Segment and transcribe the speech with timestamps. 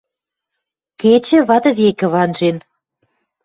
[1.01, 2.57] Кечӹ вады векӹ ванжен.